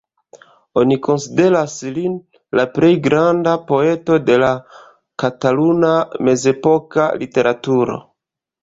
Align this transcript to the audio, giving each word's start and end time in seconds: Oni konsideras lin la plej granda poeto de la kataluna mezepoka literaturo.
Oni 0.83 0.95
konsideras 1.07 1.75
lin 1.97 2.15
la 2.61 2.65
plej 2.79 2.91
granda 3.09 3.55
poeto 3.69 4.19
de 4.31 4.41
la 4.45 4.51
kataluna 5.27 5.95
mezepoka 6.31 7.09
literaturo. 7.25 8.03